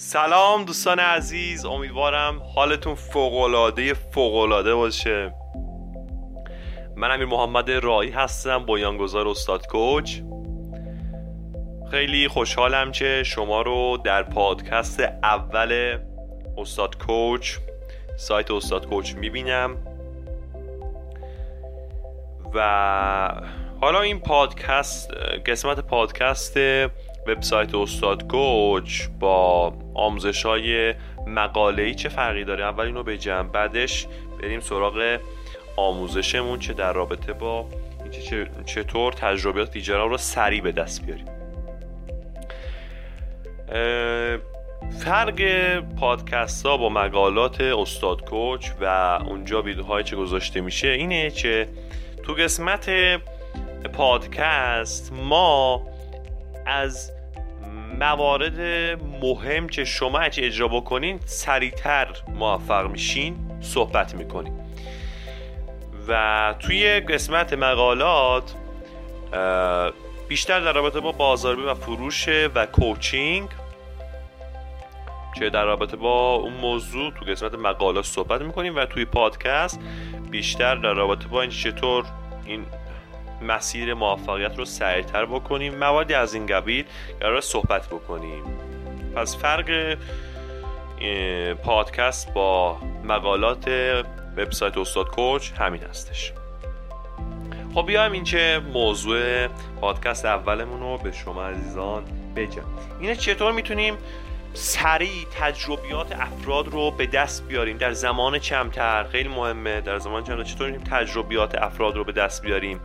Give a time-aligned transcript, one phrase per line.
[0.00, 5.34] سلام دوستان عزیز امیدوارم حالتون فوقالعاده فوقالعاده باشه.
[6.96, 10.20] من امیر محمد رایی هستم بنیانگذار استاد کوچ.
[11.90, 15.98] خیلی خوشحالم که شما رو در پادکست اول
[16.58, 17.56] استاد کوچ
[18.16, 19.76] سایت استاد کوچ می‌بینم.
[22.54, 23.42] و
[23.80, 25.10] حالا این پادکست
[25.46, 26.58] قسمت پادکست
[27.28, 30.94] وبسایت استاد کوچ با آموزش های
[31.26, 34.06] مقاله ای چه فرقی داره؟ اول اینو بگم بعدش
[34.42, 35.18] بریم سراغ
[35.76, 37.68] آموزشمون چه در رابطه با
[38.66, 41.26] چطور تجربیات دیگران رو سریع به دست بیاریم.
[44.98, 45.40] فرق
[45.80, 48.84] پادکست ها با مقالات استاد کوچ و
[49.26, 51.68] اونجا ویدیوهایی چه گذاشته میشه اینه که
[52.22, 52.90] تو قسمت
[53.92, 55.86] پادکست ما
[56.66, 57.17] از
[57.98, 58.60] موارد
[59.22, 64.52] مهم که شما اگه اجرا بکنین سریعتر موفق میشین صحبت می‌کنیم
[66.08, 68.54] و توی قسمت مقالات
[70.28, 73.48] بیشتر در رابطه با بازاریابی و فروش و کوچینگ
[75.38, 79.80] که در رابطه با اون موضوع تو قسمت مقالات صحبت می‌کنیم و توی پادکست
[80.30, 82.04] بیشتر در رابطه با این چطور
[82.46, 82.66] این
[83.42, 85.74] مسیر موفقیت رو سریعتر بکنیم.
[85.74, 86.84] موادی از این قبیل
[87.20, 88.42] قرار صحبت بکنیم.
[89.16, 89.96] پس فرق
[91.62, 93.68] پادکست با مقالات
[94.36, 96.32] وبسایت استاد کوچ همین هستش.
[97.74, 99.46] خب بیایم این که موضوع
[99.80, 102.04] پادکست اولمون رو به شما عزیزان
[102.36, 102.62] بگم
[103.00, 103.94] اینه چطور می‌تونیم
[104.54, 109.80] سریع تجربیات افراد رو به دست بیاریم؟ در زمان کمتر خیلی مهمه.
[109.80, 112.80] در زمان کمتر چطور می‌تونیم تجربیات افراد رو به دست بیاریم؟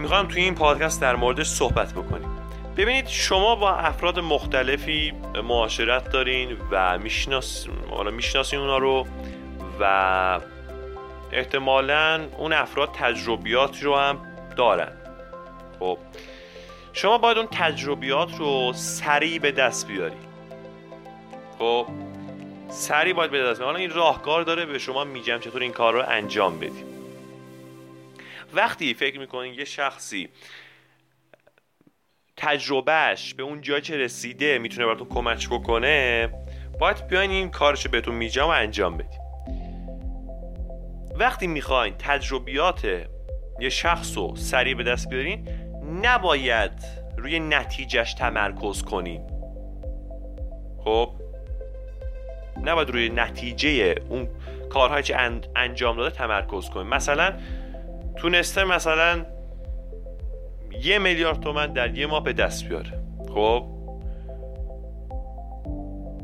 [0.00, 2.28] می‌خوام توی این پادکست در موردش صحبت بکنیم.
[2.76, 5.12] ببینید شما با افراد مختلفی
[5.44, 7.66] معاشرت دارین و میشناس
[8.12, 9.06] می‌شناسین اونا رو
[9.80, 10.40] و
[11.32, 14.18] احتمالا اون افراد تجربیات رو هم
[14.56, 14.92] دارن.
[15.78, 15.98] خب
[16.92, 20.16] شما باید اون تجربیات رو سریع به دست بیاری
[21.58, 21.86] خب
[22.68, 25.94] سریع باید به دست بیاری حالا این راهکار داره به شما میگم چطور این کار
[25.94, 26.99] رو انجام بدیم
[28.54, 30.28] وقتی فکر می‌کنین یه شخصی
[32.36, 36.28] تجربهش به اون جایی که رسیده می‌تونه براتون کمک بکنه
[36.80, 39.20] باید بیاین این کارش بهتون میجام و انجام بدیم
[41.14, 42.84] وقتی می‌خواین تجربیات
[43.60, 45.48] یه شخص رو سریع به دست بیارین
[46.02, 46.72] نباید
[47.16, 49.26] روی نتیجهش تمرکز کنین
[50.84, 51.10] خب؟
[52.64, 54.28] نباید روی نتیجه اون
[54.70, 55.16] کارهایی که
[55.56, 57.34] انجام داده تمرکز کنین مثلا
[58.20, 59.26] تونسته مثلا
[60.82, 62.92] یه میلیارد تومن در یه ماه به دست بیاره.
[63.34, 63.66] خب؟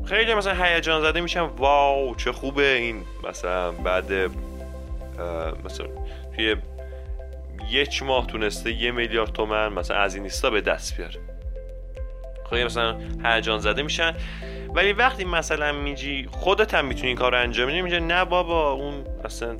[0.05, 3.03] خیلی مثلا هیجان زده میشن واو چه خوبه این.
[3.29, 4.11] مثلا بعد
[5.65, 5.87] مثلا
[6.35, 6.55] توی
[7.69, 11.19] یک ماه تونسته یه میلیارد تومن مثلا از این نیستا به دست بیاره.
[12.49, 14.13] خیلی مثلا هیجان زده میشن.
[14.73, 18.71] ولی وقتی مثلا میجی خودت هم می‌تونی این کار رو انجام بدی میگه نه بابا
[18.71, 19.57] اون مثلا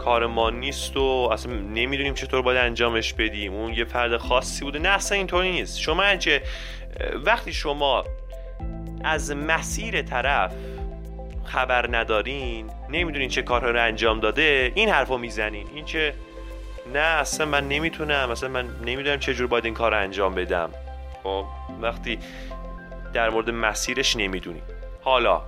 [0.00, 3.54] کار ما نیست و اصلا نمی‌دونیم چطور باید انجامش بدیم.
[3.54, 4.78] اون یه فرد خاصی بوده.
[4.78, 5.78] نه اصلا اینطوری نیست.
[5.78, 6.42] شما انچه
[7.24, 8.04] وقتی شما
[9.04, 10.52] از مسیر طرف
[11.44, 15.66] خبر ندارین نمی‌دونین چه کارها رو انجام داده این حرفو می‌زنین.
[15.74, 16.14] این چه
[16.92, 18.30] نه اصلا من نمی‌تونم.
[18.30, 20.70] اصلا من نمی‌دونم چجور باید این کار رو انجام بدم.
[21.22, 21.44] خب
[21.80, 22.18] وقتی
[23.12, 24.62] در مورد مسیرش نمی‌دونیم
[25.02, 25.42] حالا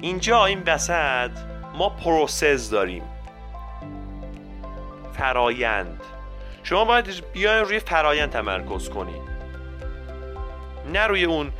[0.00, 1.30] اینجا این وسط
[1.74, 3.02] ما process داریم.
[5.20, 6.00] فرایند.
[6.62, 9.22] شما باید بیاین روی فرایند تمرکز کنید
[10.92, 11.52] نه روی اون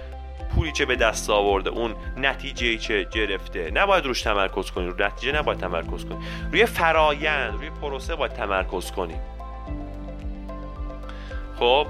[0.55, 3.71] پولی چه به دست آورده اون نتیجه چه گرفته.
[3.71, 6.19] نباید روش تمرکز کنید روی نتیجه نباید تمرکز کنید
[6.53, 9.21] روی فرایند روی پروسه باید تمرکز کنید
[11.59, 11.87] خب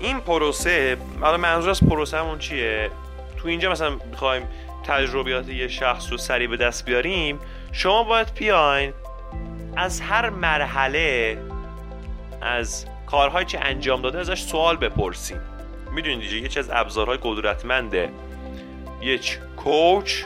[0.00, 2.90] این پروسه حالا منظور از پروسه همون چیه؟
[3.36, 4.42] تو اینجا مثلا می‌خوایم
[4.84, 7.38] تجربیات یه شخص رو سریع به دست بیاریم
[7.72, 8.92] شما باید بیاین
[9.76, 11.38] از هر مرحله
[12.42, 15.40] از کارهایی که انجام داده ازش سوال بپرسیم.
[15.92, 18.10] می‌دونید دیگه یکی از ابزارهای قدرتمنده
[19.02, 20.22] یک کوچ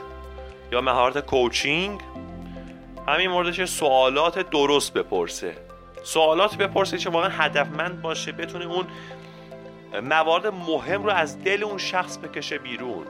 [0.73, 2.01] یا مهارت کوچینگ.
[3.09, 5.57] همین موردش سوالات درست بپرسه.
[6.03, 8.87] سوالات بپرسه که واقعا هدفمند باشه بتونه اون
[10.03, 13.07] موارد مهم رو از دل اون شخص بکشه بیرون.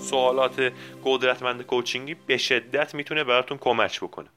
[0.00, 0.72] سوالات
[1.04, 4.28] قدرتمند کوچینگی به شدت می‌تونه براتون کمک بکنه.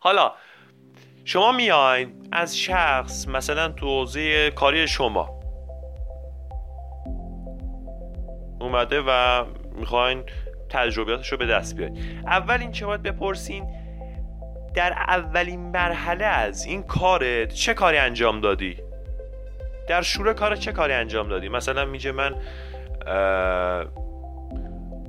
[0.00, 0.32] حالا
[1.24, 5.40] شما میاین از شخص مثلا تو حوزه کاری شما.
[8.60, 9.44] اومده و
[9.74, 10.24] می‌خواین
[10.70, 12.22] تجربیاتش رو به دست بیارید.
[12.26, 13.74] اول این چه باید بپرسین؟
[14.74, 18.76] در اولین مرحله از این کارت چه کاری انجام دادی؟
[19.88, 22.34] در شروع کار چه کاری انجام دادی؟ مثلا میگه من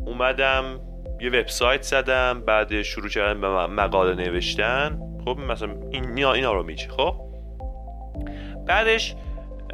[0.10, 0.80] اومدم
[1.22, 5.00] یه وبسایت زدم بعد شروع کردم به مقاله نوشتن.
[5.26, 7.16] خب مثلا این اینا رو میگه خب؟
[8.68, 9.16] بعدش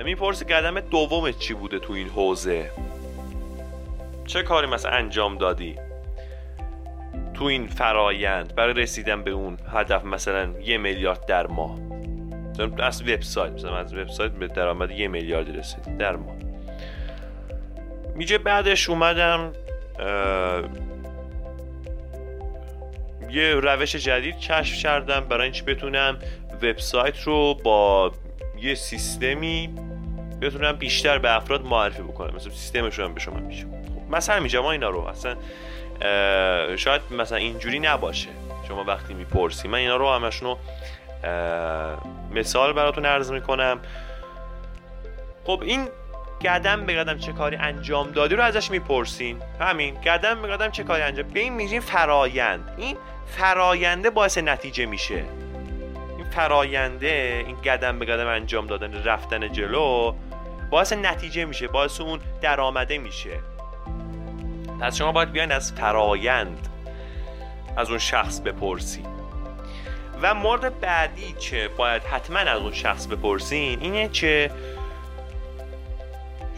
[0.05, 2.71] می‌پرسه قدم دومت چی بوده تو این حوزه؟
[4.25, 5.75] چه کاری مثلا انجام دادی؟
[7.33, 11.79] تو این فرایند برای رسیدن به اون هدف مثلا یه میلیارد در ماه.
[12.79, 16.35] از وبسایت مثلا از وبسایت به درآمد یه میلیارد رسید در ماه.
[18.15, 19.53] میگه بعدش اومدم
[23.29, 26.19] یه روش جدید کشف کردم برای اینکه بتونم
[26.61, 28.11] وبسایت رو با
[28.61, 29.75] یه سیستمی
[30.41, 32.35] بتونم بیشتر به افراد معرفی بکنم.
[32.35, 33.71] مثلا سیستمش رو هم به شما میگم.
[33.71, 35.35] خب مثلا میگم ما اینا رو اصلا
[36.75, 38.29] شاید مثلا اینجوری نباشه.
[38.67, 40.55] شما وقتی می‌پرسی من اینا رو همشونو
[42.31, 43.79] مثال براتون عرض می‌کنم.
[45.45, 45.87] خب این
[46.47, 49.41] قدم به قدم چه کاری انجام دادی رو ازش می‌پرسین.
[49.59, 52.71] همین قدم به قدم چه کاری انجام به این میگیم فرایند.
[52.77, 55.23] این فراینده باعث نتیجه میشه.
[56.17, 60.13] این فراینده این قدم به قدم انجام دادن رفتن جلو
[60.69, 63.39] باعث نتیجه میشه باعث اون درآمده میشه.
[64.81, 66.67] پس شما باید بیاین از فرایند
[67.77, 69.03] از اون شخص بپرسی
[70.21, 74.51] و مورد بعدی که باید حتما از اون شخص بپرسین اینه که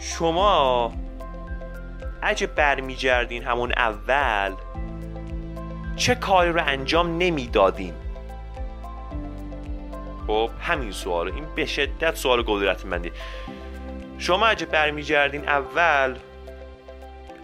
[0.00, 0.92] شما
[2.22, 4.54] اگه برمیگردین همون اول
[5.96, 7.94] چه کاری رو انجام نمی‌دادین؟
[10.26, 13.12] خب همین سوال این به شدت سوال قدرتمندی
[14.18, 16.16] شما اگه برمیگردین اول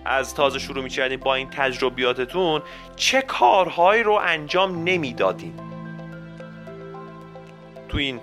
[0.04, 2.62] از تازه شروع می‌کردین با این تجربیاتتون
[2.96, 5.54] چه کارهایی رو انجام نمی‌دادین؟
[7.88, 8.20] تو این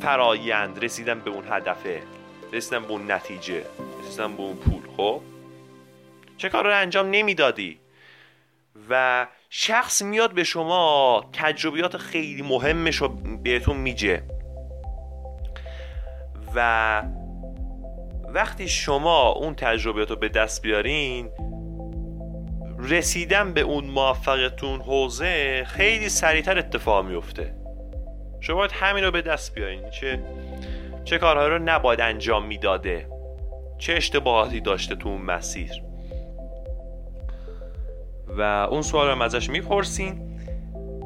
[0.00, 2.02] فرایند رسیدن به اون هدفه.
[2.54, 3.64] رسیدن به اون نتیجه
[4.06, 4.82] رسیدن به اون پول.
[4.96, 5.20] خب؟
[6.36, 7.78] چه کار رو انجام نمی‌دادی؟
[8.90, 13.08] و شخص میاد به شما تجربیات خیلی مهمش رو
[13.42, 14.22] بهتون میجه
[16.54, 17.02] و
[18.28, 21.30] وقتی شما اون تجربیات رو به دست بیارین
[22.78, 27.54] رسیدن به اون موفقتون حوزه خیلی سریعتر اتفاق میفته.
[28.40, 30.24] شما باید همین رو به دست بیارین چه
[31.04, 33.08] چه کارهایی رو نباید انجام می‌داده؟
[33.78, 35.70] چه اشتباهاتی داشته تو اون مسیر؟
[38.28, 40.40] و اون سوال رو ازش می‌پرسین.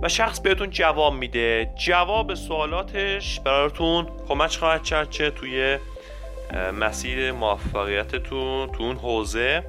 [0.02, 1.70] و شخص بهتون جواب میده.
[1.76, 5.78] جواب سوالاتش براتون کمک خواهد کرد چه توی
[6.80, 9.64] مسیر موفقیتتون تو اون حوزه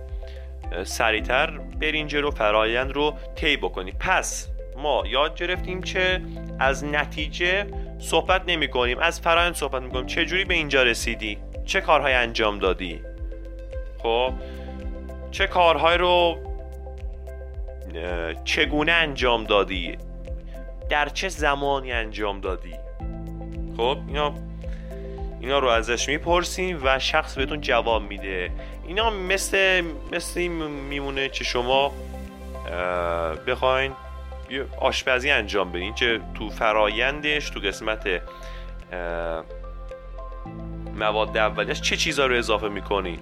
[0.83, 4.47] سریعتر برین جلو فرایند رو طی بکنید پس
[4.77, 6.21] ما یاد گرفتیم که
[6.59, 7.67] از نتیجه
[7.99, 12.13] صحبت نمی کنیم از فرایند صحبت می کنیم چه جوری به اینجا رسیدی؟ چه کارهای
[12.13, 13.01] انجام دادی؟
[14.03, 14.33] خب
[15.31, 16.37] چه کارهای رو
[18.43, 19.97] چگونه انجام دادی؟
[20.89, 22.73] در چه زمانی انجام دادی؟
[23.77, 24.33] خب اینا
[25.39, 28.51] اینا رو ازش می‌پرسیم و شخص بهتون جواب میده.
[28.87, 30.47] اینا مثل مثل
[30.89, 31.91] میمونه که شما
[33.47, 33.91] بخواین
[34.79, 38.21] آشپزی انجام بدین که تو فرایندش تو قسمت
[40.95, 43.19] مواد اولیش چه چیزها رو اضافه می‌کنی؟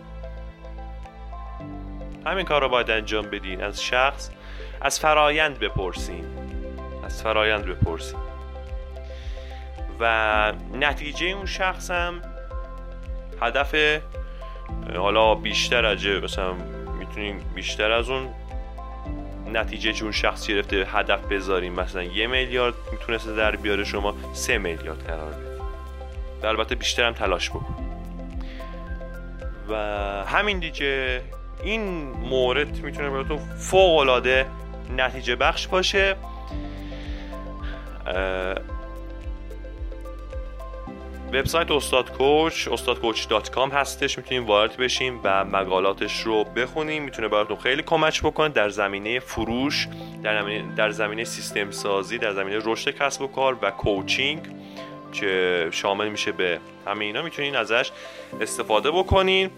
[2.25, 3.63] همین کار رو باید انجام بدین.
[3.63, 4.29] از شخص
[4.81, 6.25] از فرایند بپرسین.
[7.05, 8.19] از فرایند بپرسین.
[9.99, 12.21] و نتیجه اون شخص هم
[13.41, 13.75] هدف
[14.95, 16.53] حالا بیشتر از مثلا
[16.99, 18.29] می‌تونین بیشتر از اون
[19.53, 21.73] نتیجه چون شخص گرفته هدف بذاریم.
[21.73, 26.45] مثلا یه میلیارد می‌تونسته در بیاره شما سه میلیارد قرار بدید.
[26.45, 27.75] البته بیشتر هم تلاش بکن.
[29.69, 29.75] و
[30.25, 31.21] همین دیگه
[31.63, 34.45] این مورد می‌تونه براتون فوق العاده
[34.97, 36.15] نتیجه بخش باشه.
[41.33, 47.83] وبسایت استاد کوچ استادکوچ.com هستش می‌تونیم وارد بشیم و مقالاتش رو بخونیم می‌تونه براتون خیلی
[47.83, 48.49] کمک بکنه.
[48.49, 49.87] در زمینه فروش
[50.23, 54.41] در زمینه, در زمینه سیستم سازی در زمینه رشد کسب و کار و کوچینگ
[55.11, 57.91] که شامل میشه به همه اینا می‌تونین ازش
[58.41, 59.49] استفاده بکنین.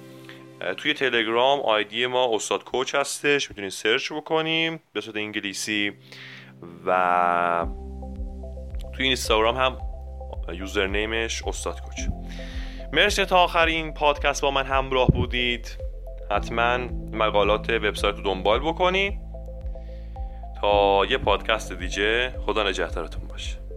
[0.77, 3.49] توی تلگرام آیدی ما استاد کوچ هستش.
[3.49, 5.91] می‌تونین سرچ بکنیم به صورت انگلیسی
[6.85, 7.65] و
[8.95, 9.77] توی اینستاگرام هم
[10.53, 12.01] یوزرنیمش استاد کوچ.
[12.93, 15.77] مرسی تا آخرین پادکست با من همراه بودید.
[16.31, 16.77] حتما
[17.13, 19.19] مقالات وبسایت رو دنبال بکنید
[20.61, 23.68] تا یه پادکست دیگه خدا نگهدارتون باشه.